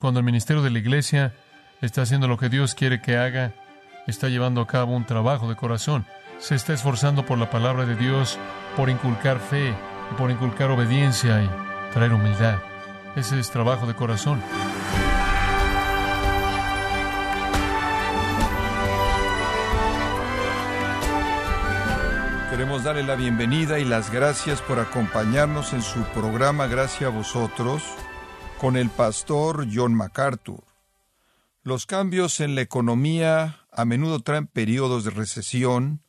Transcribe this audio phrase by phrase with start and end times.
[0.00, 1.34] Cuando el ministerio de la iglesia
[1.82, 3.52] está haciendo lo que Dios quiere que haga,
[4.06, 6.06] está llevando a cabo un trabajo de corazón,
[6.38, 8.38] se está esforzando por la palabra de Dios,
[8.78, 9.74] por inculcar fe
[10.10, 11.50] y por inculcar obediencia y
[11.92, 12.60] traer humildad.
[13.14, 14.40] Ese es trabajo de corazón.
[22.48, 27.82] Queremos darle la bienvenida y las gracias por acompañarnos en su programa Gracias a vosotros
[28.60, 30.62] con el pastor John MacArthur.
[31.62, 36.02] Los cambios en la economía a menudo traen periodos de recesión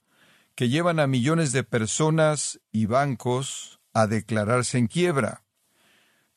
[0.53, 5.45] que llevan a millones de personas y bancos a declararse en quiebra.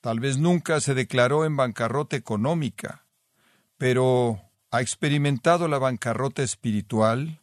[0.01, 3.07] Tal vez nunca se declaró en bancarrota económica,
[3.77, 4.41] pero
[4.71, 7.41] ¿ha experimentado la bancarrota espiritual?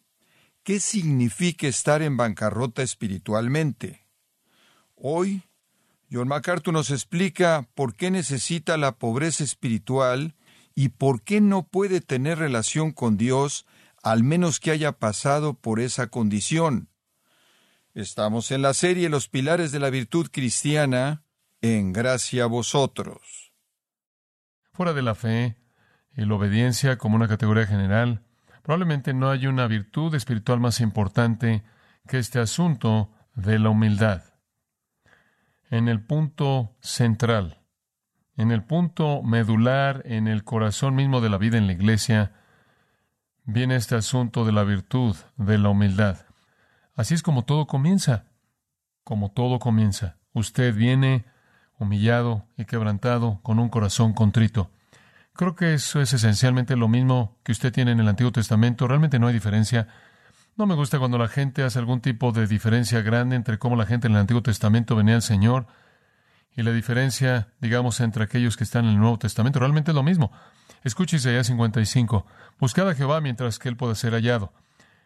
[0.64, 4.08] ¿Qué significa estar en bancarrota espiritualmente?
[4.96, 5.44] Hoy
[6.12, 10.36] John MacArthur nos explica por qué necesita la pobreza espiritual
[10.76, 13.66] y por qué no puede tener relación con Dios
[14.04, 16.90] al menos que haya pasado por esa condición.
[17.94, 21.24] Estamos en la serie Los pilares de la virtud cristiana,
[21.62, 23.54] en gracia a vosotros.
[24.74, 25.56] Fuera de la fe
[26.18, 28.26] y la obediencia como una categoría general,
[28.64, 31.64] probablemente no hay una virtud espiritual más importante
[32.08, 34.31] que este asunto de la humildad
[35.72, 37.62] en el punto central,
[38.36, 42.34] en el punto medular, en el corazón mismo de la vida en la iglesia,
[43.46, 46.26] viene este asunto de la virtud, de la humildad.
[46.94, 48.26] Así es como todo comienza,
[49.04, 50.18] como todo comienza.
[50.34, 51.26] Usted viene
[51.80, 54.70] humillado y quebrantado con un corazón contrito.
[55.34, 58.88] Creo que eso es esencialmente lo mismo que usted tiene en el Antiguo Testamento.
[58.88, 59.88] Realmente no hay diferencia.
[60.58, 63.86] No me gusta cuando la gente hace algún tipo de diferencia grande entre cómo la
[63.86, 65.66] gente en el Antiguo Testamento venía al Señor
[66.56, 69.60] y la diferencia, digamos, entre aquellos que están en el Nuevo Testamento.
[69.60, 70.32] Realmente es lo mismo.
[70.84, 72.26] Escuche Isaías 55.
[72.60, 74.54] Buscad a Jehová mientras que Él pueda ser hallado.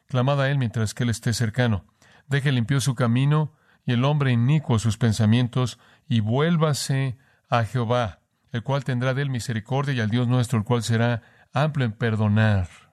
[0.08, 1.86] Clamad a Él mientras que Él esté cercano.
[2.28, 3.54] Deje limpio su camino
[3.86, 5.78] y el hombre inicuo sus pensamientos
[6.10, 7.18] y vuélvase
[7.50, 8.20] a Jehová,
[8.52, 11.22] el cual tendrá de Él misericordia y al Dios nuestro, el cual será
[11.54, 12.85] amplio en perdonar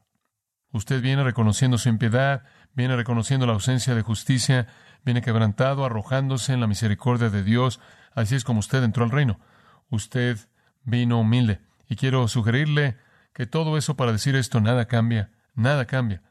[0.73, 2.45] Usted viene reconociendo su impiedad,
[2.75, 4.69] viene reconociendo la ausencia de justicia,
[5.05, 7.81] viene quebrantado, arrojándose en la misericordia de Dios.
[8.15, 9.39] Así es como usted entró al reino.
[9.91, 10.39] Usted
[10.85, 11.61] vino humilde.
[11.89, 12.97] Y quiero sugerirle
[13.35, 16.23] que todo eso para decir esto, nada cambia, nada cambia.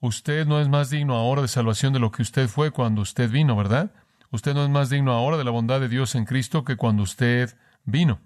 [0.00, 3.30] Usted no es más digno ahora de salvación de lo que usted fue cuando usted
[3.30, 3.92] vino, ¿verdad?
[4.30, 7.02] Usted no es más digno ahora de la bondad de Dios en Cristo que cuando
[7.02, 8.20] usted vino.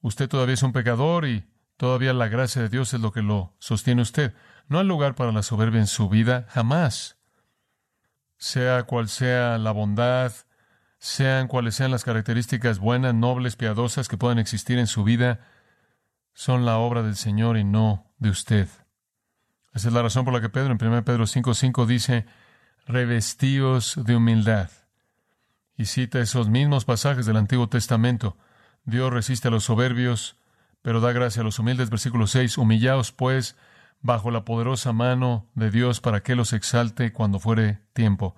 [0.00, 1.44] Usted todavía es un pecador y
[1.76, 4.34] todavía la gracia de Dios es lo que lo sostiene usted.
[4.68, 7.16] No hay lugar para la soberbia en su vida, jamás.
[8.36, 10.32] Sea cual sea la bondad,
[10.98, 15.40] sean cuales sean las características buenas, nobles, piadosas que puedan existir en su vida,
[16.34, 18.68] son la obra del Señor y no de usted.
[19.72, 22.26] Esa es la razón por la que Pedro en 1 Pedro 5:5 dice,
[22.86, 24.70] revestíos de humildad.
[25.76, 28.36] Y cita esos mismos pasajes del Antiguo Testamento.
[28.84, 30.36] Dios resiste a los soberbios,
[30.82, 31.90] pero da gracia a los humildes.
[31.90, 33.56] Versículo 6, humillaos pues
[34.00, 38.36] bajo la poderosa mano de Dios para que los exalte cuando fuere tiempo.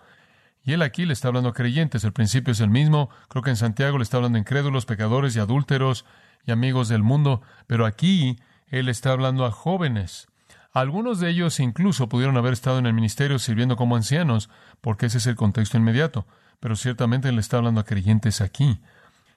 [0.62, 3.51] Y él aquí le está hablando a creyentes, el principio es el mismo, creo que
[3.51, 6.05] en Santiago le está hablando a incrédulos, pecadores y adúlteros
[6.45, 10.29] y amigos del mundo, pero aquí él está hablando a jóvenes.
[10.73, 15.19] Algunos de ellos incluso pudieron haber estado en el ministerio sirviendo como ancianos, porque ese
[15.19, 16.27] es el contexto inmediato,
[16.61, 18.81] pero ciertamente él está hablando a creyentes aquí.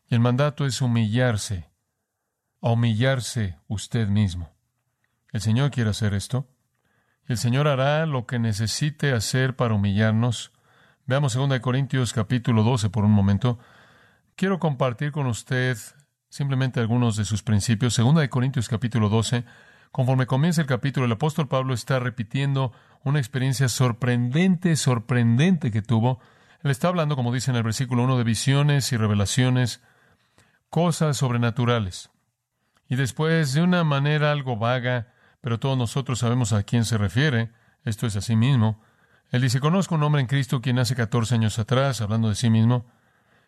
[0.10, 1.72] Y el mandato es humillarse,
[2.60, 4.54] humillarse usted mismo.
[5.34, 6.48] El Señor quiere hacer esto.
[7.26, 10.52] El Señor hará lo que necesite hacer para humillarnos.
[11.08, 13.58] Veamos 2 Corintios capítulo 12 por un momento.
[14.36, 15.76] Quiero compartir con usted
[16.30, 17.96] simplemente algunos de sus principios.
[17.96, 19.44] Segunda de Corintios capítulo 12.
[19.92, 22.72] Conforme comienza el capítulo, el apóstol Pablo está repitiendo
[23.04, 26.20] una experiencia sorprendente, sorprendente que tuvo.
[26.62, 29.82] Él está hablando, como dice en el versículo 1, de visiones y revelaciones,
[30.70, 32.12] cosas sobrenaturales.
[32.88, 35.13] Y después, de una manera algo vaga,
[35.44, 37.52] pero todos nosotros sabemos a quién se refiere,
[37.84, 38.82] esto es a sí mismo,
[39.30, 42.50] él dice, conozco un hombre en Cristo quien hace 14 años atrás, hablando de sí
[42.50, 42.86] mismo,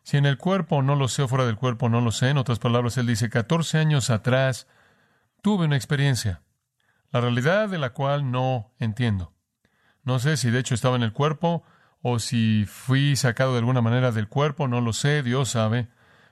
[0.03, 2.37] si en el cuerpo no lo sé o fuera del cuerpo no lo sé, en
[2.37, 4.67] otras palabras, él dice, 14 años atrás
[5.41, 6.41] tuve una experiencia,
[7.11, 9.31] la realidad de la cual no entiendo.
[10.03, 11.63] No sé si de hecho estaba en el cuerpo
[12.01, 15.87] o si fui sacado de alguna manera del cuerpo, no lo sé, Dios sabe,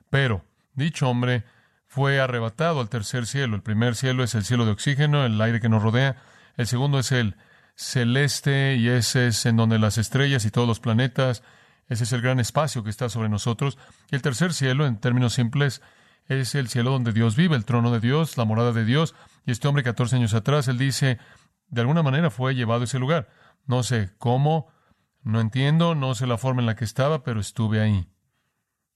[0.10, 0.44] pero
[0.74, 1.46] dicho hombre
[1.94, 3.56] fue arrebatado al tercer cielo.
[3.56, 6.16] El primer cielo es el cielo de oxígeno, el aire que nos rodea.
[6.58, 7.36] El segundo es el
[7.76, 11.44] celeste y ese es en donde las estrellas y todos los planetas,
[11.88, 13.78] ese es el gran espacio que está sobre nosotros.
[14.10, 15.84] Y el tercer cielo, en términos simples,
[16.26, 19.14] es el cielo donde Dios vive, el trono de Dios, la morada de Dios.
[19.46, 21.20] Y este hombre, 14 años atrás, él dice,
[21.68, 23.30] de alguna manera fue llevado a ese lugar.
[23.68, 24.68] No sé cómo,
[25.22, 28.08] no entiendo, no sé la forma en la que estaba, pero estuve ahí.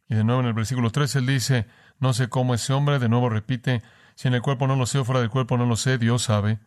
[0.10, 1.68] Y de nuevo en el versículo 3 él dice,
[2.00, 3.82] no sé cómo ese hombre, de nuevo repite,
[4.16, 6.24] si en el cuerpo no lo sé o fuera del cuerpo no lo sé, Dios
[6.24, 6.60] sabe.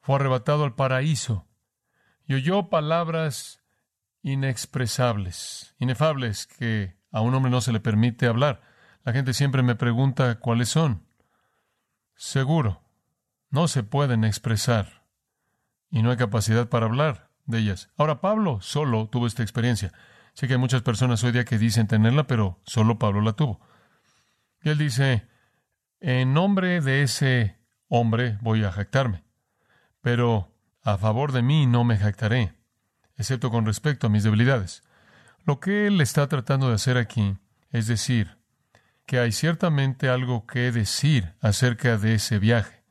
[0.00, 1.46] Fue arrebatado al paraíso
[2.26, 3.62] y oyó palabras
[4.22, 8.62] inexpresables, inefables, que a un hombre no se le permite hablar.
[9.04, 11.06] La gente siempre me pregunta cuáles son.
[12.14, 12.82] Seguro,
[13.50, 15.06] no se pueden expresar
[15.90, 17.90] y no hay capacidad para hablar de ellas.
[17.96, 19.92] Ahora, Pablo solo tuvo esta experiencia.
[20.34, 23.60] Sé que hay muchas personas hoy día que dicen tenerla, pero solo Pablo la tuvo.
[24.62, 25.26] Y él dice,
[26.00, 27.56] en nombre de ese
[27.88, 29.24] hombre voy a jactarme,
[30.00, 32.54] pero a favor de mí no me jactaré,
[33.16, 34.82] excepto con respecto a mis debilidades.
[35.44, 37.36] Lo que él está tratando de hacer aquí
[37.70, 38.38] es decir
[39.06, 42.84] que hay ciertamente algo que decir acerca de ese viaje.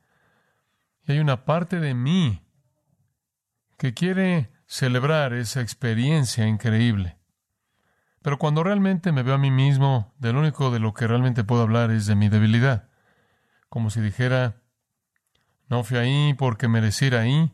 [1.06, 2.44] Y hay una parte de mí
[3.78, 7.19] que quiere celebrar esa experiencia increíble.
[8.22, 11.42] Pero cuando realmente me veo a mí mismo, de lo único de lo que realmente
[11.42, 12.88] puedo hablar es de mi debilidad.
[13.70, 14.56] Como si dijera,
[15.68, 17.50] no fui ahí porque mereciera ahí,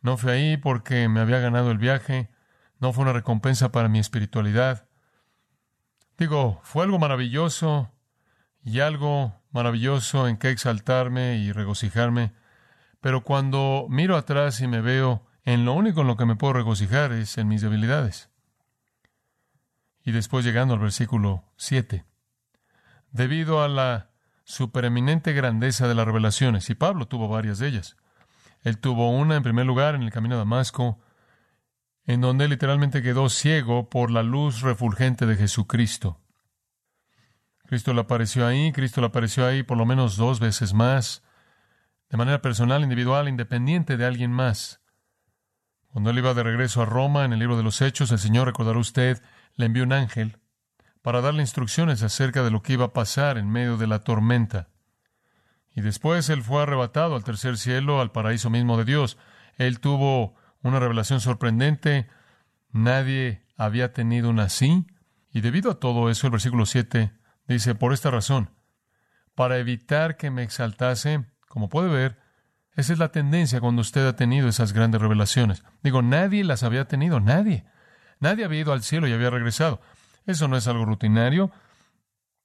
[0.00, 2.30] no fui ahí porque me había ganado el viaje,
[2.78, 4.88] no fue una recompensa para mi espiritualidad.
[6.16, 7.92] Digo, fue algo maravilloso
[8.62, 12.32] y algo maravilloso en que exaltarme y regocijarme,
[13.02, 16.54] pero cuando miro atrás y me veo en lo único en lo que me puedo
[16.54, 18.29] regocijar es en mis debilidades.
[20.04, 22.04] Y después llegando al versículo 7.
[23.10, 24.10] Debido a la
[24.44, 27.96] supereminente grandeza de las revelaciones, y Pablo tuvo varias de ellas.
[28.62, 31.00] Él tuvo una en primer lugar en el camino a Damasco,
[32.06, 36.20] en donde literalmente quedó ciego por la luz refulgente de Jesucristo.
[37.66, 41.22] Cristo le apareció ahí, Cristo le apareció ahí por lo menos dos veces más,
[42.08, 44.80] de manera personal, individual, independiente de alguien más.
[45.86, 48.48] Cuando él iba de regreso a Roma, en el libro de los Hechos, el Señor,
[48.48, 49.22] recordará usted,
[49.56, 50.38] le envió un ángel
[51.02, 54.68] para darle instrucciones acerca de lo que iba a pasar en medio de la tormenta.
[55.74, 59.16] Y después él fue arrebatado al tercer cielo, al paraíso mismo de Dios.
[59.56, 62.08] Él tuvo una revelación sorprendente.
[62.70, 64.86] Nadie había tenido una así.
[65.32, 67.12] Y debido a todo eso, el versículo 7
[67.46, 68.50] dice, por esta razón,
[69.34, 72.18] para evitar que me exaltase, como puede ver,
[72.74, 75.64] esa es la tendencia cuando usted ha tenido esas grandes revelaciones.
[75.82, 77.64] Digo, nadie las había tenido, nadie.
[78.20, 79.80] Nadie había ido al cielo y había regresado.
[80.26, 81.50] Eso no es algo rutinario.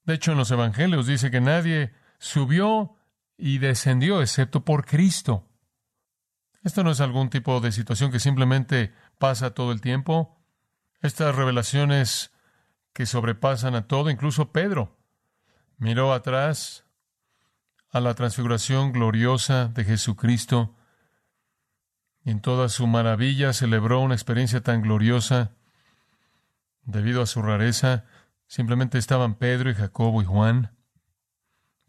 [0.04, 2.96] De hecho, en los Evangelios dice que nadie subió
[3.38, 5.48] y descendió excepto por Cristo.
[6.64, 10.40] Esto no es algún tipo de situación que simplemente pasa todo el tiempo.
[11.02, 12.32] Estas revelaciones
[12.94, 14.98] que sobrepasan a todo, incluso Pedro
[15.78, 16.86] miró atrás
[17.92, 20.76] a la transfiguración gloriosa de Jesucristo
[22.24, 25.52] y en toda su maravilla celebró una experiencia tan gloriosa
[26.86, 28.06] Debido a su rareza,
[28.48, 30.72] simplemente estaban Pedro y Jacobo y Juan.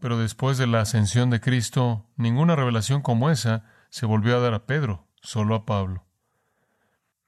[0.01, 4.55] Pero después de la ascensión de Cristo, ninguna revelación como esa se volvió a dar
[4.55, 6.07] a Pedro, solo a Pablo.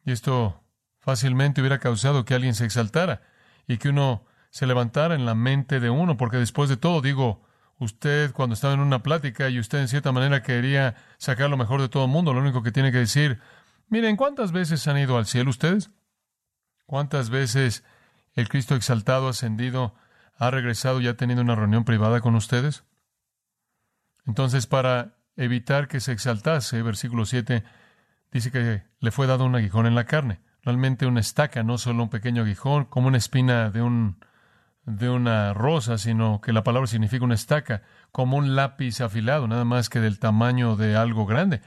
[0.05, 0.65] Y esto
[0.99, 3.23] fácilmente hubiera causado que alguien se exaltara
[3.67, 7.43] y que uno se levantara en la mente de uno, porque después de todo, digo,
[7.79, 11.81] usted cuando estaba en una plática y usted en cierta manera quería sacar lo mejor
[11.81, 13.41] de todo el mundo, lo único que tiene que decir,
[13.89, 15.91] miren, ¿cuántas veces han ido al cielo ustedes?
[16.88, 17.85] ¿Cuántas veces
[18.33, 19.95] el Cristo exaltado, ascendido,
[20.38, 22.83] ha regresado y ha tenido una reunión privada con ustedes?
[24.26, 27.62] Entonces, para evitar que se exaltase, versículo 7,
[28.33, 32.04] dice que le fue dado un aguijón en la carne, realmente una estaca, no solo
[32.04, 34.25] un pequeño aguijón, como una espina de un
[34.87, 39.66] de una rosa, sino que la palabra significa una estaca, como un lápiz afilado, nada
[39.66, 41.61] más que del tamaño de algo grande.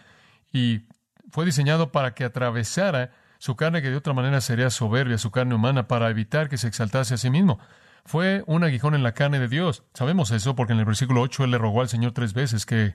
[0.51, 0.87] Y
[1.29, 3.11] fue diseñado para que atravesara
[3.41, 6.67] su carne, que de otra manera sería soberbia, su carne humana, para evitar que se
[6.67, 7.57] exaltase a sí mismo.
[8.05, 9.83] Fue un aguijón en la carne de Dios.
[9.95, 12.93] Sabemos eso porque en el versículo 8 él le rogó al Señor tres veces que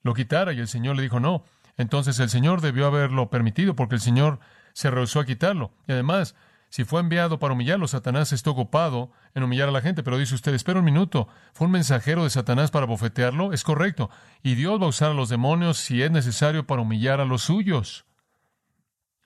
[0.00, 1.44] lo quitara y el Señor le dijo no.
[1.76, 4.40] Entonces el Señor debió haberlo permitido porque el Señor
[4.72, 5.74] se rehusó a quitarlo.
[5.86, 6.36] Y además,
[6.70, 10.02] si fue enviado para humillarlo, Satanás está ocupado en humillar a la gente.
[10.02, 13.52] Pero dice usted, espera un minuto, ¿fue un mensajero de Satanás para bofetearlo?
[13.52, 14.08] Es correcto.
[14.42, 17.42] Y Dios va a usar a los demonios si es necesario para humillar a los
[17.42, 18.06] suyos.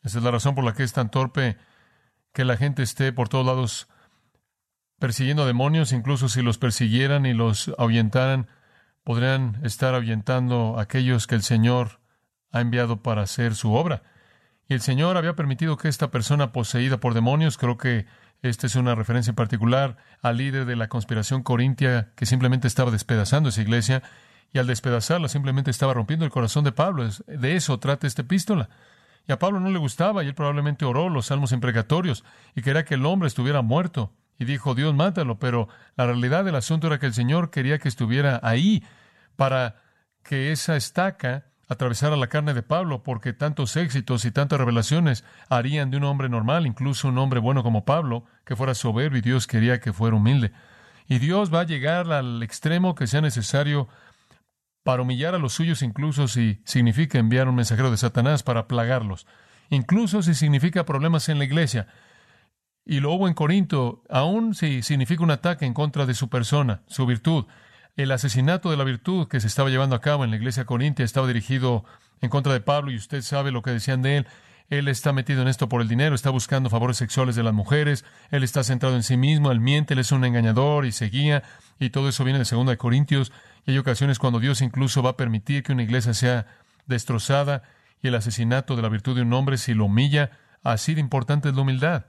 [0.04, 1.56] Esa es la razón por la que es tan torpe
[2.32, 3.88] que la gente esté por todos lados
[4.98, 8.48] persiguiendo demonios, incluso si los persiguieran y los ahuyentaran,
[9.02, 12.00] podrían estar ahuyentando a aquellos que el Señor
[12.52, 14.02] ha enviado para hacer su obra.
[14.68, 18.06] Y el Señor había permitido que esta persona poseída por demonios, creo que
[18.42, 22.90] esta es una referencia en particular al líder de la conspiración corintia que simplemente estaba
[22.90, 24.02] despedazando esa iglesia,
[24.52, 27.08] y al despedazarla simplemente estaba rompiendo el corazón de Pablo.
[27.26, 28.68] De eso trata esta epístola.
[29.26, 32.84] Y a Pablo no le gustaba, y él probablemente oró los salmos imprecatorios y quería
[32.84, 34.12] que el hombre estuviera muerto.
[34.38, 35.38] Y dijo, Dios, mátalo.
[35.38, 38.84] Pero la realidad del asunto era que el Señor quería que estuviera ahí
[39.36, 39.76] para
[40.22, 45.90] que esa estaca atravesara la carne de Pablo, porque tantos éxitos y tantas revelaciones harían
[45.90, 49.46] de un hombre normal, incluso un hombre bueno como Pablo, que fuera soberbio y Dios
[49.46, 50.52] quería que fuera humilde.
[51.06, 53.88] Y Dios va a llegar al extremo que sea necesario
[54.84, 59.26] para humillar a los suyos, incluso si significa enviar un mensajero de Satanás para plagarlos,
[59.70, 61.88] incluso si significa problemas en la iglesia.
[62.84, 66.82] Y lo hubo en Corinto, aun si significa un ataque en contra de su persona,
[66.86, 67.46] su virtud.
[67.96, 71.04] El asesinato de la virtud que se estaba llevando a cabo en la iglesia corintia
[71.04, 71.84] estaba dirigido
[72.20, 74.26] en contra de Pablo y usted sabe lo que decían de él.
[74.68, 78.04] Él está metido en esto por el dinero, está buscando favores sexuales de las mujeres,
[78.30, 81.42] él está centrado en sí mismo, él miente, él es un engañador y seguía,
[81.78, 83.30] y todo eso viene de 2 Corintios.
[83.66, 86.46] Y hay ocasiones cuando Dios incluso va a permitir que una iglesia sea
[86.86, 87.62] destrozada
[88.02, 90.32] y el asesinato de la virtud de un hombre si lo humilla.
[90.62, 92.06] Así de importante es la humildad.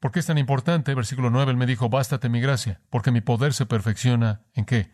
[0.00, 0.94] ¿Por qué es tan importante?
[0.94, 4.92] Versículo 9, él me dijo, bástate mi gracia, porque mi poder se perfecciona en qué?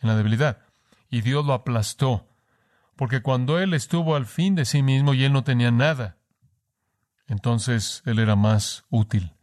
[0.00, 0.62] En la debilidad.
[1.10, 2.28] Y Dios lo aplastó,
[2.96, 6.16] porque cuando él estuvo al fin de sí mismo y él no tenía nada,
[7.26, 9.34] entonces él era más útil.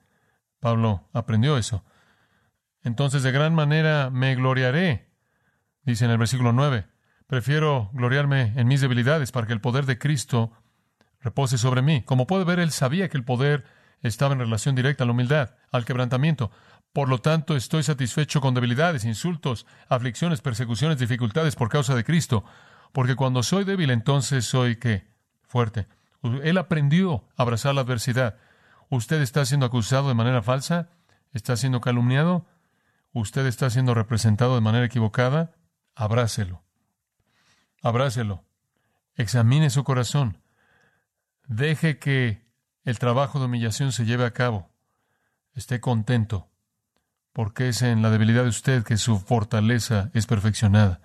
[0.60, 1.84] Pablo aprendió eso.
[2.84, 5.13] Entonces de gran manera me gloriaré
[5.86, 6.88] Dice en el versículo 9,
[7.28, 10.52] prefiero gloriarme en mis debilidades para que el poder de Cristo
[11.20, 12.04] repose sobre mí.
[12.04, 13.66] Como puede ver, él sabía que el poder
[14.02, 16.52] estaba en relación directa a la humildad, al quebrantamiento.
[16.94, 22.46] Por lo tanto, estoy satisfecho con debilidades, insultos, aflicciones, persecuciones, dificultades por causa de Cristo,
[22.92, 25.08] porque cuando soy débil, entonces soy qué?
[25.42, 25.88] Fuerte.
[26.44, 28.38] Él aprendió a abrazar la adversidad.
[28.90, 30.90] ¿Usted está siendo acusado de manera falsa?
[31.34, 32.46] ¿Está siendo calumniado?
[33.12, 35.52] ¿Usted está siendo representado de manera equivocada?
[35.96, 36.64] Abrácelo.
[37.82, 38.46] Abrácelo.
[39.16, 40.42] Examine su corazón.
[41.48, 42.46] Deje que
[42.84, 44.70] el trabajo de humillación se lleve a cabo.
[45.54, 46.50] Esté contento,
[47.32, 51.02] porque es en la debilidad de usted que su fortaleza es perfeccionada.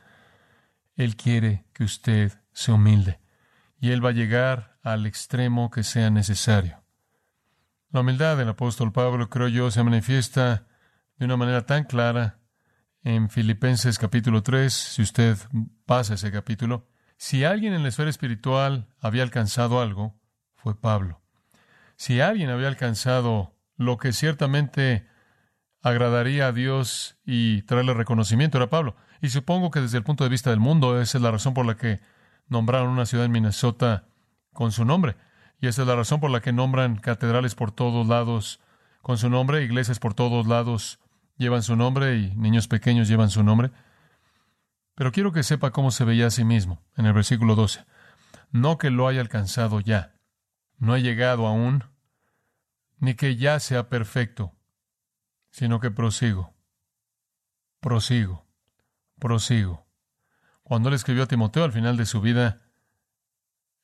[0.97, 3.21] Él quiere que usted se humilde,
[3.81, 6.83] y Él va a llegar al extremo que sea necesario.
[7.91, 10.67] La humildad del apóstol Pablo, creo yo, se manifiesta
[11.17, 12.39] de una manera tan clara
[13.03, 15.37] en Filipenses capítulo 3, si usted
[15.87, 16.87] pasa ese capítulo,
[17.17, 20.15] si alguien en la esfera espiritual había alcanzado algo,
[20.55, 21.21] fue Pablo.
[21.97, 25.07] Si alguien había alcanzado lo que ciertamente
[25.83, 28.97] agradaría a Dios y traerle reconocimiento, era Pablo.
[29.21, 31.67] Y supongo que desde el punto de vista del mundo, esa es la razón por
[31.67, 32.01] la que
[32.47, 34.07] nombraron una ciudad en Minnesota
[34.53, 35.17] con su nombre.
[35.61, 38.61] Y esa es la razón por la que nombran catedrales por todos lados
[39.03, 41.01] con su nombre, iglesias por todos lados
[41.39, 43.71] llevan su nombre y niños pequeños llevan su nombre.
[44.95, 47.87] Pero quiero que sepa cómo se veía a sí mismo en el versículo 12.
[48.51, 50.15] No que lo haya alcanzado ya,
[50.77, 51.85] no ha llegado aún,
[52.99, 54.55] ni que ya sea perfecto,
[55.51, 56.55] sino que prosigo,
[57.81, 58.47] prosigo,
[59.19, 59.87] prosigo.
[60.63, 62.63] Cuando él escribió a Timoteo al final de su vida,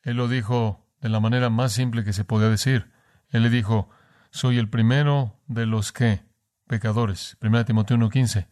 [0.02, 2.92] él lo dijo de la manera más simple que se podía decir.
[3.28, 3.88] Él le dijo,
[4.30, 6.22] soy el primero de los que
[6.66, 7.36] pecadores.
[7.40, 8.46] 1 Timoteo 1:15.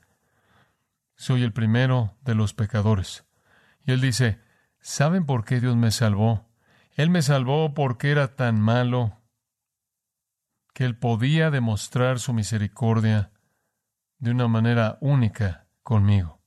[1.16, 3.24] Soy el primero de los pecadores.
[3.84, 4.40] Y él dice,
[4.80, 6.48] ¿saben por qué Dios me salvó?
[6.94, 9.18] Él me salvó porque era tan malo
[10.74, 13.30] que él podía demostrar su misericordia
[14.18, 16.40] de una manera única conmigo.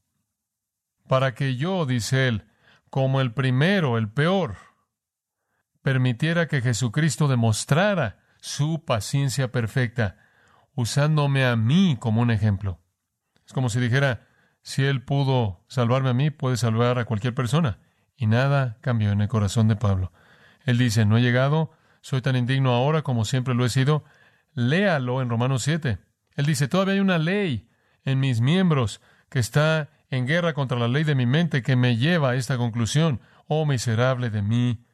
[1.07, 2.45] Para que yo, dice él,
[2.89, 4.55] como el primero, el peor,
[5.81, 10.17] permitiera que Jesucristo demostrara su paciencia perfecta
[10.75, 12.79] usándome a mí como un ejemplo.
[13.45, 14.27] Es como si dijera,
[14.61, 17.79] si Él pudo salvarme a mí, puede salvar a cualquier persona.
[18.15, 20.11] Y nada cambió en el corazón de Pablo.
[20.65, 24.03] Él dice, no he llegado, soy tan indigno ahora como siempre lo he sido.
[24.53, 25.99] Léalo en Romanos 7.
[26.35, 27.69] Él dice, todavía hay una ley
[28.03, 31.97] en mis miembros que está en guerra contra la ley de mi mente que me
[31.97, 33.21] lleva a esta conclusión.
[33.47, 34.85] Oh miserable de mí.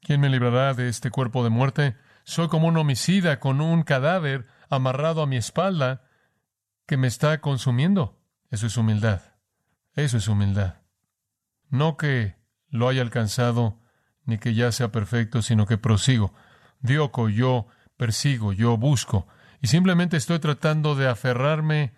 [0.00, 1.96] ¿Quién me librará de este cuerpo de muerte?
[2.28, 6.02] Soy como un homicida con un cadáver amarrado a mi espalda
[6.84, 8.20] que me está consumiendo.
[8.50, 9.22] Eso es humildad.
[9.94, 10.82] Eso es humildad.
[11.70, 12.34] No que
[12.68, 13.80] lo haya alcanzado
[14.24, 16.34] ni que ya sea perfecto, sino que prosigo.
[16.80, 19.28] Dioco, yo persigo, yo busco,
[19.62, 21.94] y simplemente estoy tratando de aferrarme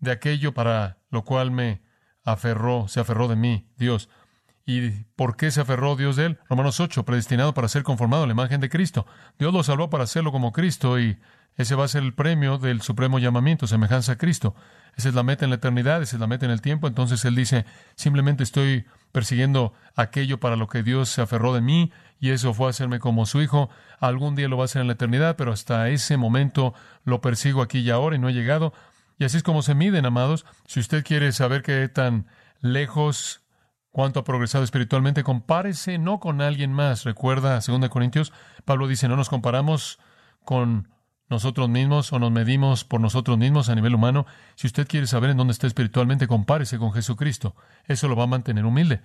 [0.00, 1.82] de aquello para lo cual me
[2.24, 4.08] aferró, se aferró de mí, Dios.
[4.68, 6.38] ¿Y por qué se aferró Dios de él?
[6.46, 9.06] Romanos 8, predestinado para ser conformado a la imagen de Cristo.
[9.38, 11.16] Dios lo salvó para hacerlo como Cristo y
[11.56, 14.54] ese va a ser el premio del supremo llamamiento, semejanza a Cristo.
[14.94, 16.86] Esa es la meta en la eternidad, esa es la meta en el tiempo.
[16.86, 21.90] Entonces Él dice, simplemente estoy persiguiendo aquello para lo que Dios se aferró de mí
[22.20, 23.70] y eso fue hacerme como su hijo.
[24.00, 27.62] Algún día lo va a hacer en la eternidad, pero hasta ese momento lo persigo
[27.62, 28.74] aquí y ahora y no he llegado.
[29.18, 30.44] Y así es como se miden, amados.
[30.66, 32.26] Si usted quiere saber qué tan
[32.60, 33.47] lejos
[33.90, 37.04] cuánto ha progresado espiritualmente, compárese no con alguien más.
[37.04, 38.32] Recuerda, 2 Corintios,
[38.64, 39.98] Pablo dice, no nos comparamos
[40.44, 40.88] con
[41.28, 44.26] nosotros mismos o nos medimos por nosotros mismos a nivel humano.
[44.56, 47.54] Si usted quiere saber en dónde está espiritualmente, compárese con Jesucristo.
[47.84, 49.02] Eso lo va a mantener humilde.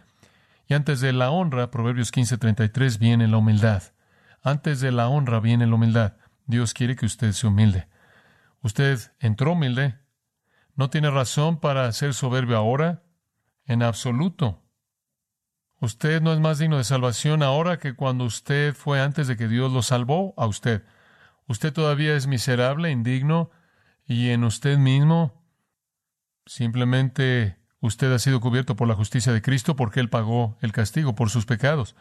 [0.67, 3.83] Y antes de la honra, Proverbios 15:33, viene la humildad.
[4.41, 6.13] Antes de la honra viene la humildad.
[6.45, 7.87] Dios quiere que usted se humilde.
[8.61, 9.99] Usted entró humilde.
[10.75, 13.03] No tiene razón para ser soberbio ahora.
[13.65, 14.62] En absoluto.
[15.83, 19.49] Usted no es más digno de salvación ahora que cuando usted fue antes de que
[19.49, 20.81] Dios lo salvó a usted.
[21.45, 23.51] Usted todavía es miserable, indigno,
[24.05, 25.43] y en usted mismo
[26.45, 31.15] simplemente usted ha sido cubierto por la justicia de Cristo porque Él pagó el castigo
[31.15, 31.97] por sus pecados.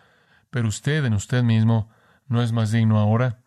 [0.51, 1.91] Pero usted en usted mismo
[2.29, 3.41] no es más digno ahora.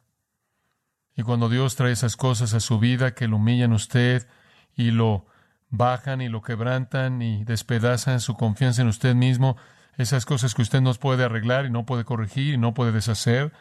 [1.15, 4.27] Y cuando Dios trae esas cosas a su vida que lo humillan usted
[4.75, 5.27] y lo
[5.69, 9.55] bajan y lo quebrantan y despedazan su confianza en usted mismo,
[9.97, 13.51] esas cosas que usted no puede arreglar y no puede corregir y no puede deshacer.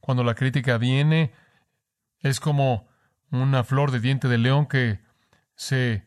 [0.00, 1.32] Cuando la crítica viene,
[2.20, 2.88] es como
[3.30, 5.00] una flor de diente de león que
[5.54, 6.06] se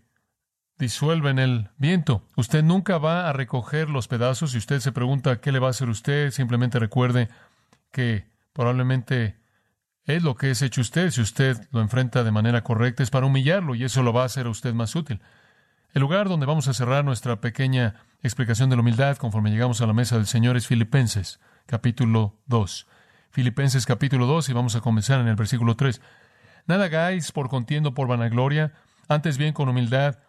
[0.78, 2.28] disuelve en el viento.
[2.36, 4.52] Usted nunca va a recoger los pedazos.
[4.52, 7.30] Si usted se pregunta qué le va a hacer usted, simplemente recuerde
[7.92, 9.38] que probablemente
[10.06, 11.12] es lo que es hecho usted.
[11.12, 14.26] Si usted lo enfrenta de manera correcta es para humillarlo y eso lo va a
[14.26, 15.22] hacer a usted más útil.
[15.94, 19.88] El lugar donde vamos a cerrar nuestra pequeña explicación de la humildad conforme llegamos a
[19.88, 22.88] la mesa del Señor es Filipenses, capítulo 2.
[23.32, 26.02] Filipenses capítulo 2 y vamos a comenzar en el versículo 3.
[26.68, 28.74] Nada hagáis por contiendo por vanagloria,
[29.08, 30.20] antes bien con humildad.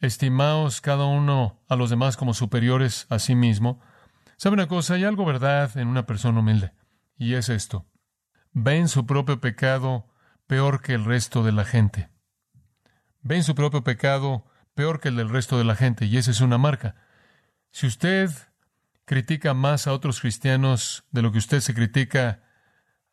[0.00, 3.80] Estimaos cada uno a los demás como superiores a sí mismo.
[4.36, 4.94] ¿Sabe una cosa?
[4.94, 6.72] Hay algo verdad en una persona humilde,
[7.16, 7.86] y es esto.
[8.52, 10.06] Ven su propio pecado
[10.46, 12.10] peor que el resto de la gente
[13.26, 14.44] ven su propio pecado
[14.76, 16.94] peor que el del resto de la gente, y esa es una marca.
[17.72, 18.30] Si usted
[19.06, 22.42] critica más a otros cristianos de lo que usted se critica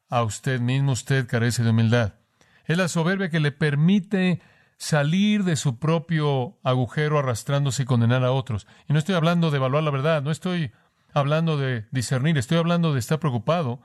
[0.10, 2.16] a usted mismo, usted carece de humildad.
[2.66, 4.42] Es la soberbia que le permite
[4.78, 8.68] salir de su propio agujero arrastrándose y condenar a otros.
[8.90, 10.74] Y no estoy hablando de evaluar la verdad, no estoy
[11.14, 13.82] hablando de discernir, estoy hablando de estar preocupado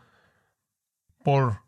[1.22, 1.62] por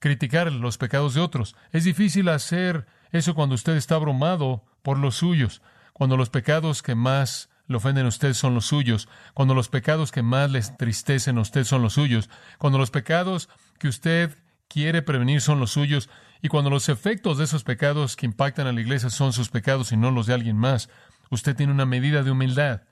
[0.00, 1.54] criticar los pecados de otros.
[1.70, 6.94] Es difícil hacer eso cuando usted está abrumado por los suyos, cuando los pecados que
[6.94, 11.38] más le ofenden a usted son los suyos, cuando los pecados que más le entristecen
[11.38, 14.36] a usted son los suyos, cuando los pecados que usted
[14.68, 16.08] quiere prevenir son los suyos,
[16.40, 19.92] y cuando los efectos de esos pecados que impactan a la iglesia son sus pecados
[19.92, 20.88] y no los de alguien más,
[21.30, 22.82] usted tiene una medida de humildad.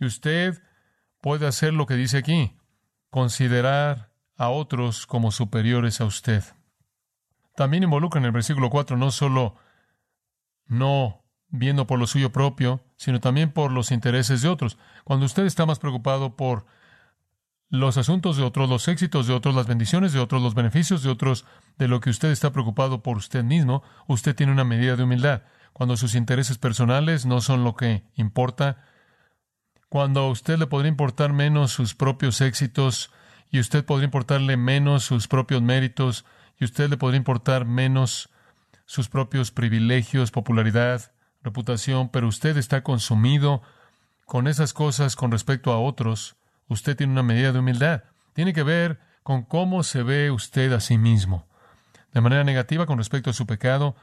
[0.00, 0.60] Y usted
[1.22, 2.56] puede hacer lo que dice aquí,
[3.10, 6.42] considerar a otros como superiores a usted.
[7.54, 9.56] También involucra en el versículo 4 no solo
[10.66, 11.24] no
[11.58, 14.78] viendo por lo suyo propio, sino también por los intereses de otros.
[15.04, 16.66] Cuando usted está más preocupado por
[17.68, 21.10] los asuntos de otros, los éxitos de otros, las bendiciones de otros, los beneficios de
[21.10, 21.44] otros,
[21.78, 25.42] de lo que usted está preocupado por usted mismo, usted tiene una medida de humildad.
[25.72, 28.84] Cuando sus intereses personales no son lo que importa,
[29.88, 33.10] cuando a usted le podría importar menos sus propios éxitos
[33.50, 36.24] y usted podría importarle menos sus propios méritos
[36.58, 38.30] y usted le podría importar menos
[38.86, 41.12] sus propios privilegios, popularidad,
[41.46, 43.62] reputación, pero usted está consumido
[44.26, 46.36] con esas cosas con respecto a otros,
[46.68, 48.02] usted tiene una medida de humildad.
[48.34, 51.46] Tiene que ver con cómo se ve usted a sí mismo.
[52.12, 53.94] de manera negativa con respecto a su pecado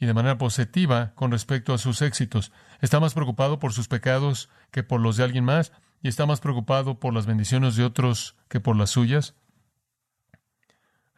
[0.00, 2.50] y de manera positiva con respecto a sus éxitos.
[2.80, 5.70] Está más preocupado por sus pecados que por los de alguien más
[6.02, 9.34] y está más preocupado por las bendiciones de otros que por las suyas.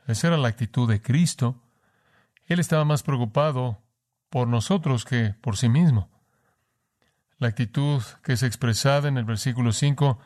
[0.07, 1.63] Esa era la actitud de Cristo.
[2.47, 3.79] Él estaba más preocupado
[4.33, 6.11] por nosotros que por sí mismo.
[7.37, 10.19] La actitud que es expresada en el versículo 5,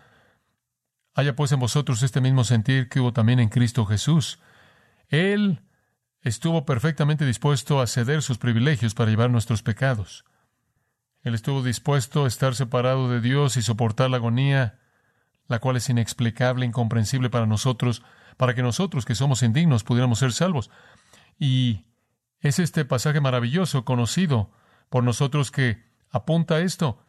[1.15, 4.39] haya pues en vosotros este mismo sentir que hubo también en Cristo Jesús.
[5.09, 5.61] Él
[6.23, 10.25] estuvo perfectamente dispuesto a ceder sus privilegios para llevar nuestros pecados.
[11.23, 14.79] Él estuvo dispuesto a estar separado de Dios y soportar la agonía,
[15.49, 18.05] la cual es inexplicable, incomprensible para nosotros,
[18.37, 20.71] para que nosotros que somos indignos pudiéramos ser salvos.
[21.41, 21.87] Y
[22.41, 24.51] es este pasaje maravilloso, conocido
[24.89, 27.03] por nosotros, que apunta a esto.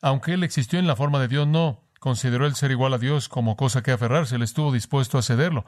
[0.00, 3.28] Aunque Él existió en la forma de Dios, no consideró el ser igual a Dios
[3.28, 5.64] como cosa que aferrarse, Él estuvo dispuesto a cederlo,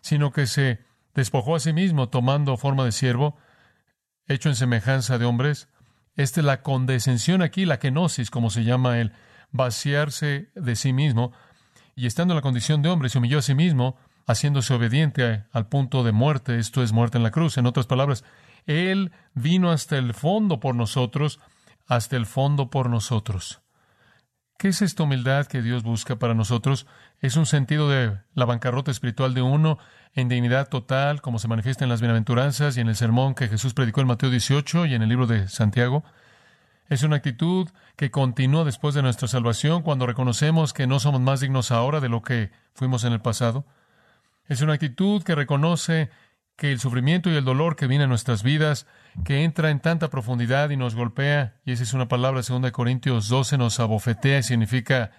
[0.00, 0.80] sino que se
[1.14, 3.36] despojó a sí mismo tomando forma de siervo,
[4.28, 5.68] hecho en semejanza de hombres.
[6.14, 9.12] Esta es la condescensión aquí, la kenosis, como se llama el
[9.50, 11.32] vaciarse de sí mismo,
[11.94, 15.66] y estando en la condición de hombre, se humilló a sí mismo, haciéndose obediente al
[15.66, 17.58] punto de muerte, esto es muerte en la cruz.
[17.58, 18.24] En otras palabras,
[18.66, 21.40] Él vino hasta el fondo por nosotros,
[21.86, 23.62] hasta el fondo por nosotros.
[24.58, 26.86] ¿Qué es esta humildad que Dios busca para nosotros?
[27.20, 29.78] Es un sentido de la bancarrota espiritual de uno
[30.14, 33.74] en dignidad total, como se manifiesta en las bienaventuranzas y en el sermón que Jesús
[33.74, 36.04] predicó en Mateo 18 y en el libro de Santiago.
[36.88, 41.40] Es una actitud que continúa después de nuestra salvación cuando reconocemos que no somos más
[41.40, 43.64] dignos ahora de lo que fuimos en el pasado.
[44.46, 46.10] Es una actitud que reconoce
[46.56, 48.86] que el sufrimiento y el dolor que viene a nuestras vidas
[49.24, 53.28] que entra en tanta profundidad y nos golpea, y esa es una palabra, 2 Corintios
[53.28, 55.10] 12, nos abofetea y significa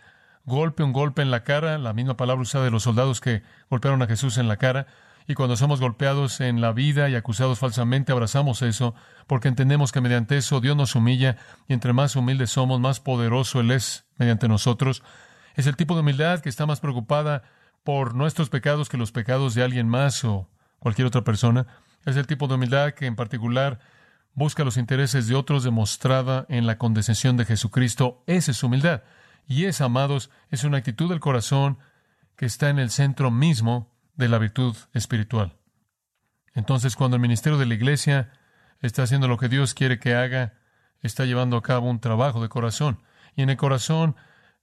[0.45, 4.01] golpe, un golpe en la cara, la misma palabra usada de los soldados que golpearon
[4.01, 4.87] a Jesús en la cara,
[5.25, 8.93] y cuando somos golpeados en la vida y acusados falsamente, abrazamos eso,
[9.25, 13.61] porque entendemos que mediante eso Dios nos humilla, y entre más humildes somos, más poderoso
[13.61, 15.01] Él es mediante nosotros.
[15.55, 17.43] Es el tipo de humildad que está más preocupada
[17.83, 21.67] por nuestros pecados que los pecados de alguien más o cualquier otra persona.
[22.05, 23.79] Es el tipo de humildad que en particular
[24.33, 28.23] busca los intereses de otros demostrada en la condescensión de Jesucristo.
[28.27, 29.03] Esa es humildad.
[29.47, 31.77] Y es, amados, es una actitud del corazón
[32.35, 35.53] que está en el centro mismo de la virtud espiritual.
[36.53, 38.31] Entonces, cuando el ministerio de la iglesia
[38.81, 40.53] está haciendo lo que Dios quiere que haga,
[41.01, 42.99] está llevando a cabo un trabajo de corazón.
[43.35, 44.15] Y en el corazón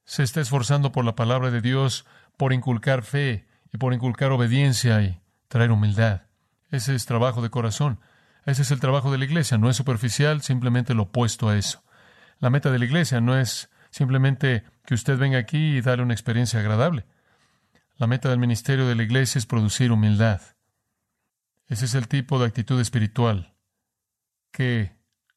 [0.05, 2.07] se está esforzando por la palabra de Dios,
[2.41, 6.23] por inculcar fe y por inculcar obediencia y traer humildad.
[6.71, 8.01] Ese es trabajo de corazón.
[8.47, 9.59] Ese es el trabajo de la iglesia.
[9.59, 11.85] No es superficial, simplemente lo opuesto a eso.
[12.39, 16.15] La meta de la iglesia no es simplemente que usted venga aquí y darle una
[16.15, 17.05] experiencia agradable.
[17.99, 20.41] La meta del ministerio de la iglesia es producir humildad.
[21.67, 23.53] Ese es el tipo de actitud espiritual
[24.51, 24.97] que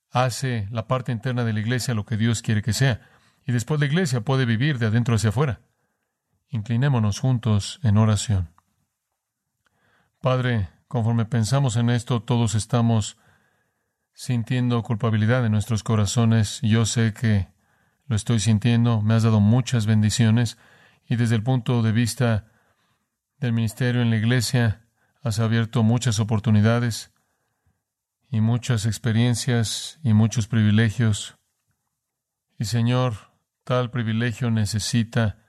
[0.10, 3.02] hace la parte interna de la iglesia lo que Dios quiere que sea.
[3.46, 5.60] Y después la iglesia puede vivir de adentro hacia afuera.
[6.54, 8.50] Inclinémonos juntos en oración.
[10.22, 13.18] Padre, Conforme pensamos en esto, todos estamos
[14.14, 16.60] sintiendo culpabilidad en nuestros corazones.
[16.62, 17.48] Yo sé que
[18.06, 20.60] lo estoy sintiendo, me has dado muchas bendiciones
[21.10, 22.46] y desde el punto de vista
[23.40, 24.86] del ministerio en la iglesia,
[25.24, 27.12] has abierto muchas oportunidades
[28.30, 31.40] y muchas experiencias y muchos privilegios.
[32.60, 33.32] Y Señor,
[33.64, 35.43] tal privilegio necesita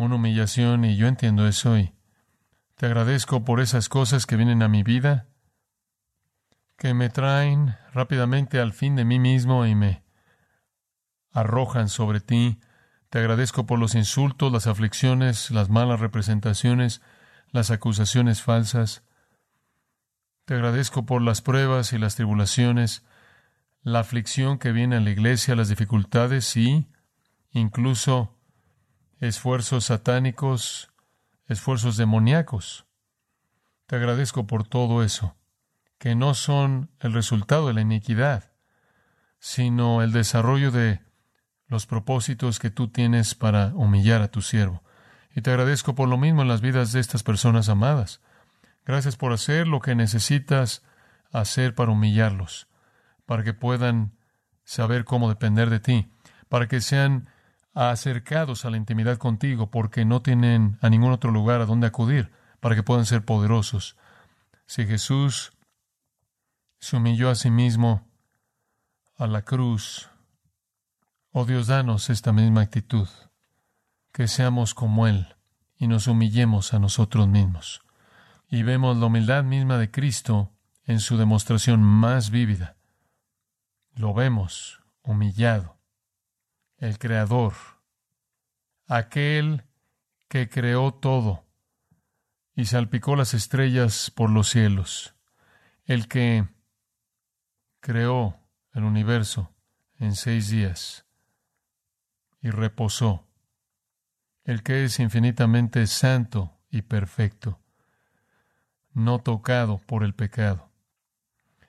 [0.00, 1.92] una humillación y yo entiendo eso y
[2.74, 5.26] te agradezco por esas cosas que vienen a mi vida,
[6.78, 10.02] que me traen rápidamente al fin de mí mismo y me
[11.32, 12.60] arrojan sobre ti.
[13.10, 17.02] Te agradezco por los insultos, las aflicciones, las malas representaciones,
[17.50, 19.04] las acusaciones falsas.
[20.46, 23.04] Te agradezco por las pruebas y las tribulaciones,
[23.82, 26.88] la aflicción que viene a la iglesia, las dificultades y
[27.50, 28.39] incluso
[29.20, 30.90] esfuerzos satánicos
[31.50, 32.86] esfuerzos demoníacos.
[33.86, 35.36] Te agradezco por todo eso,
[35.98, 38.52] que no son el resultado de la iniquidad,
[39.40, 41.00] sino el desarrollo de
[41.66, 44.84] los propósitos que tú tienes para humillar a tu siervo.
[45.34, 48.20] Y te agradezco por lo mismo en las vidas de estas personas amadas.
[48.84, 50.84] Gracias por hacer lo que necesitas
[51.32, 52.68] hacer para humillarlos,
[53.26, 54.16] para que puedan
[54.62, 56.12] saber cómo depender de ti,
[56.48, 57.28] para que sean
[57.88, 62.30] acercados a la intimidad contigo porque no tienen a ningún otro lugar a donde acudir
[62.60, 63.96] para que puedan ser poderosos.
[64.66, 65.52] Si Jesús
[66.78, 68.06] se humilló a sí mismo
[69.16, 70.10] a la cruz,
[71.32, 73.08] oh Dios, danos esta misma actitud,
[74.12, 75.34] que seamos como Él
[75.78, 77.80] y nos humillemos a nosotros mismos.
[78.46, 80.52] Y vemos la humildad misma de Cristo
[80.84, 82.76] en su demostración más vívida.
[83.94, 85.79] Lo vemos humillado.
[86.80, 87.52] El Creador,
[88.86, 89.64] aquel
[90.28, 91.44] que creó todo
[92.54, 95.14] y salpicó las estrellas por los cielos,
[95.84, 96.48] el que
[97.80, 98.40] creó
[98.72, 99.54] el universo
[99.98, 101.04] en seis días
[102.40, 103.26] y reposó,
[104.44, 107.60] el que es infinitamente santo y perfecto,
[108.94, 110.70] no tocado por el pecado,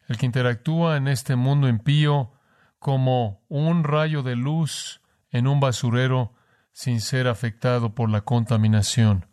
[0.07, 2.31] el que interactúa en este mundo impío
[2.79, 5.00] como un rayo de luz
[5.31, 6.33] en un basurero
[6.71, 9.27] sin ser afectado por la contaminación,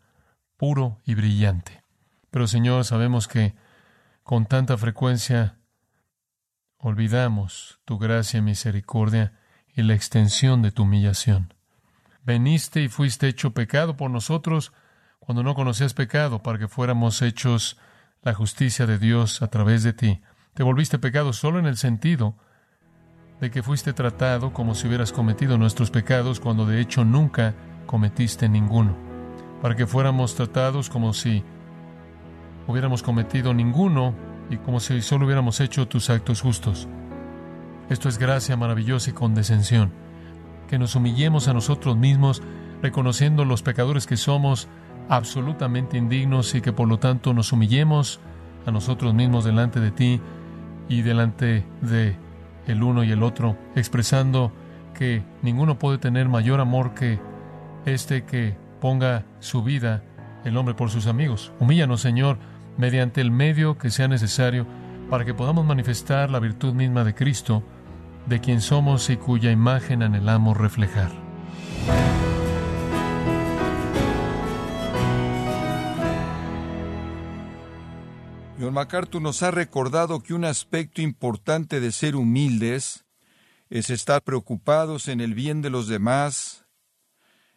[0.56, 1.84] puro y brillante.
[2.30, 3.54] Pero Señor, sabemos que
[4.22, 5.58] con tanta frecuencia
[6.78, 9.38] olvidamos tu gracia y misericordia
[9.74, 11.54] y la extensión de tu humillación.
[12.22, 14.72] Veniste y fuiste hecho pecado por nosotros
[15.18, 17.78] cuando no conocías pecado, para que fuéramos hechos
[18.22, 20.22] la justicia de Dios a través de ti.
[20.54, 22.36] Te volviste pecado solo en el sentido
[23.40, 27.54] de que fuiste tratado como si hubieras cometido nuestros pecados cuando de hecho nunca
[27.86, 28.96] cometiste ninguno,
[29.62, 31.44] para que fuéramos tratados como si
[32.66, 34.14] hubiéramos cometido ninguno
[34.50, 36.88] y como si solo hubiéramos hecho tus actos justos.
[37.88, 39.92] Esto es gracia maravillosa y condescensión,
[40.68, 42.42] que nos humillemos a nosotros mismos,
[42.82, 44.68] reconociendo los pecadores que somos,
[45.08, 48.20] absolutamente indignos y que por lo tanto nos humillemos
[48.66, 50.20] a nosotros mismos delante de ti
[50.88, 52.16] y delante de
[52.68, 54.52] el uno y el otro, expresando
[54.94, 57.18] que ninguno puede tener mayor amor que
[57.84, 60.02] este que ponga su vida
[60.44, 61.52] el hombre por sus amigos.
[61.58, 62.38] Humíllanos, Señor,
[62.76, 64.66] mediante el medio que sea necesario
[65.10, 67.62] para que podamos manifestar la virtud misma de Cristo,
[68.26, 71.10] de quien somos y cuya imagen anhelamos reflejar.
[78.60, 83.04] John MacArthur nos ha recordado que un aspecto importante de ser humildes
[83.70, 86.66] es estar preocupados en el bien de los demás.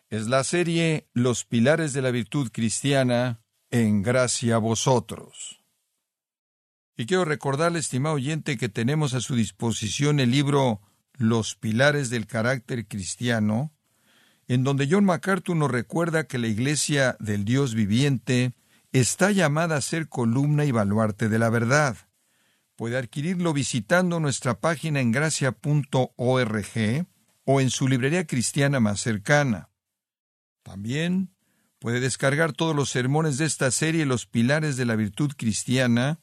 [0.10, 5.64] Es la serie Los Pilares de la Virtud Cristiana, en gracia a vosotros.
[6.96, 10.82] Y quiero recordarle, estimado oyente, que tenemos a su disposición el libro
[11.14, 13.74] Los Pilares del Carácter Cristiano,
[14.48, 18.54] en donde John MacArthur nos recuerda que la Iglesia del Dios viviente
[18.92, 21.98] está llamada a ser columna y baluarte de la verdad.
[22.76, 27.08] Puede adquirirlo visitando nuestra página en gracia.org
[27.46, 29.70] o en su librería cristiana más cercana.
[30.64, 31.32] También
[31.82, 36.20] Puede descargar todos los sermones de esta serie Los Pilares de la Virtud Cristiana,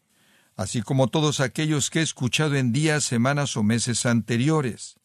[0.54, 5.00] así como todos aquellos que he escuchado en días, semanas o meses anteriores.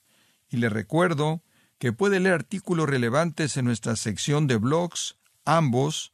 [0.47, 1.41] Y le recuerdo
[1.79, 6.13] que puede leer artículos relevantes en nuestra sección de blogs, ambos,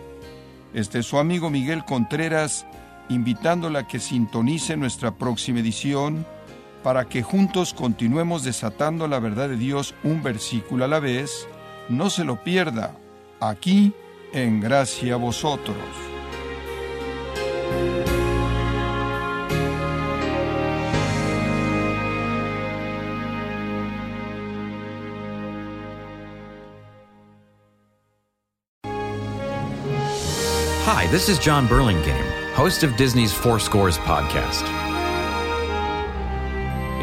[0.73, 2.65] Este es su amigo Miguel Contreras,
[3.09, 6.25] invitándola a que sintonice nuestra próxima edición
[6.83, 11.47] para que juntos continuemos desatando la verdad de Dios un versículo a la vez
[11.89, 12.95] no se lo pierda,
[13.39, 13.93] aquí
[14.33, 16.10] en Gracia a Vosotros.
[31.11, 34.63] This is John Burlingame, host of Disney's Four Scores podcast.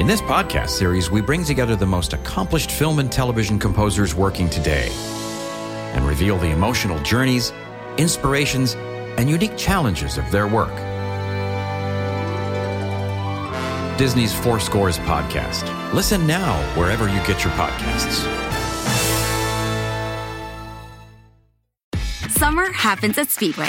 [0.00, 4.48] In this podcast series, we bring together the most accomplished film and television composers working
[4.48, 4.88] today
[5.92, 7.52] and reveal the emotional journeys,
[7.98, 8.76] inspirations,
[9.18, 10.74] and unique challenges of their work.
[13.98, 15.92] Disney's Four Scores podcast.
[15.92, 18.24] Listen now wherever you get your podcasts.
[22.30, 23.68] Summer happens at Speedway